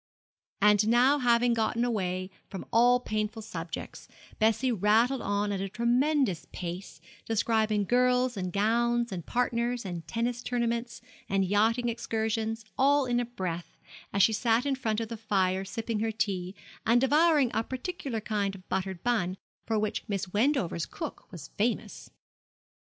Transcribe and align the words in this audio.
And 0.63 0.87
now 0.87 1.19
having 1.19 1.53
got 1.53 1.77
away 1.77 2.31
from 2.49 2.65
all 2.73 2.99
painful 3.01 3.43
subjects, 3.43 4.07
Bessie 4.39 4.71
rattled 4.71 5.21
on 5.21 5.51
at 5.51 5.61
a 5.61 5.69
tremendous 5.69 6.47
pace, 6.51 6.99
describing 7.27 7.83
girls 7.85 8.35
and 8.35 8.51
gowns, 8.51 9.11
and 9.11 9.23
partners, 9.23 9.85
and 9.85 10.07
tennis 10.07 10.41
tournaments, 10.41 11.01
and 11.29 11.45
yachting 11.45 11.87
excursions, 11.87 12.65
all 12.79 13.05
in 13.05 13.19
a 13.19 13.25
breath, 13.25 13.77
as 14.11 14.23
she 14.23 14.33
sat 14.33 14.65
in 14.65 14.73
front 14.73 14.99
of 15.01 15.09
the 15.09 15.17
fire 15.17 15.63
sipping 15.63 15.99
her 15.99 16.11
tea, 16.11 16.55
and 16.83 16.99
devouring 16.99 17.51
a 17.53 17.63
particular 17.63 18.19
kind 18.21 18.55
of 18.55 18.67
buttered 18.69 19.03
bun 19.03 19.37
for 19.67 19.77
which 19.77 20.05
Miss 20.07 20.33
Wendover's 20.33 20.87
cook 20.87 21.31
was 21.31 21.49
famous. 21.49 22.09